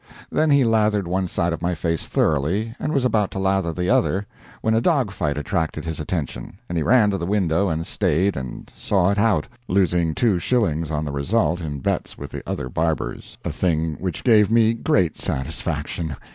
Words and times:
Then 0.31 0.49
he 0.49 0.63
lathered 0.63 1.07
one 1.07 1.27
side 1.27 1.53
of 1.53 1.61
my 1.61 1.75
face 1.75 2.07
thoroughly, 2.07 2.73
and 2.79 2.91
was 2.91 3.05
about 3.05 3.29
to 3.33 3.37
lather 3.37 3.71
the 3.71 3.91
other, 3.91 4.25
when 4.61 4.73
a 4.73 4.81
dog 4.81 5.11
fight 5.11 5.37
attracted 5.37 5.85
his 5.85 5.99
attention, 5.99 6.57
and 6.67 6.75
he 6.75 6.83
ran 6.83 7.11
to 7.11 7.19
the 7.19 7.27
window 7.27 7.69
and 7.69 7.85
stayed 7.85 8.35
and 8.35 8.71
saw 8.75 9.11
it 9.11 9.19
out, 9.19 9.45
losing 9.67 10.15
two 10.15 10.39
shillings 10.39 10.89
on 10.89 11.05
the 11.05 11.11
result 11.11 11.61
in 11.61 11.81
bets 11.81 12.17
with 12.17 12.31
the 12.31 12.41
other 12.49 12.67
barbers, 12.67 13.37
a 13.45 13.51
thing 13.51 13.93
which 13.99 14.23
gave 14.23 14.49
me 14.49 14.73
great 14.73 15.19
satisfaction. 15.19 16.15